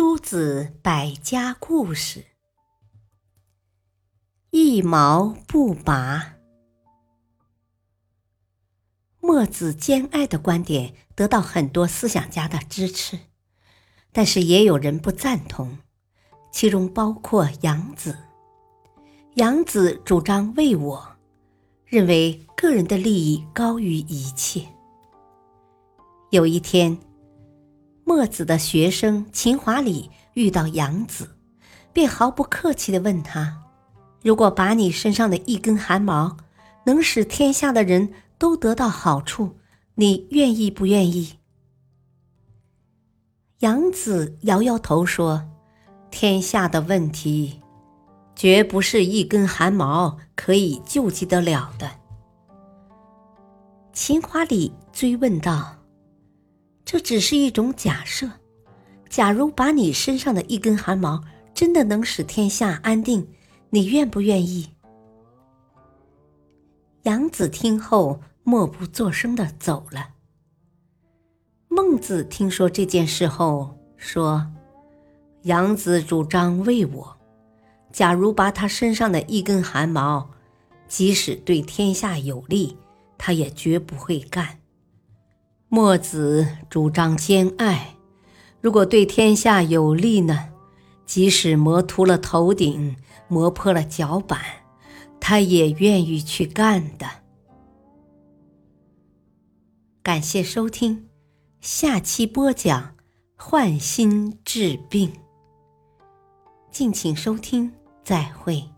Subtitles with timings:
[0.00, 2.24] 诸子百家故事，
[4.48, 6.36] 一毛不拔。
[9.20, 13.18] 墨子兼爱的观点得到很多思想家的支持，
[14.10, 15.76] 但是也有人不赞同，
[16.50, 18.16] 其中包括杨子。
[19.34, 21.16] 杨子主张为我，
[21.84, 24.66] 认为个人的利益高于一切。
[26.30, 26.98] 有一天。
[28.10, 31.36] 墨子的学生秦华礼遇到杨子，
[31.92, 33.62] 便毫不客气的问他
[34.20, 36.36] ：“如果把你身上的一根汗毛，
[36.86, 39.56] 能使天下的人都得到好处，
[39.94, 41.38] 你愿意不愿意？”
[43.60, 45.48] 杨子摇摇头说
[46.10, 47.60] ：“天下的问题，
[48.34, 51.88] 绝不是一根汗毛可以救济得了的。”
[53.94, 55.76] 秦华礼追问道。
[56.90, 58.28] 这只是一种假设。
[59.08, 61.22] 假如把你身上的一根汗毛
[61.54, 63.28] 真的能使天下安定，
[63.70, 64.70] 你愿不愿意？
[67.02, 70.14] 杨子听后默不作声的走了。
[71.68, 74.50] 孟子听说这件事后说
[75.42, 77.16] ：“杨子主张为我，
[77.92, 80.28] 假如拔他身上的一根汗毛，
[80.88, 82.76] 即使对天下有利，
[83.16, 84.58] 他也绝不会干。”
[85.72, 87.94] 墨子主张兼爱，
[88.60, 90.48] 如果对天下有利呢？
[91.06, 92.96] 即使磨秃了头顶，
[93.28, 94.40] 磨破了脚板，
[95.20, 97.06] 他也愿意去干的。
[100.02, 101.06] 感谢收听，
[101.60, 102.96] 下期播讲
[103.36, 105.12] 换心治病。
[106.72, 108.68] 敬请收听，再会。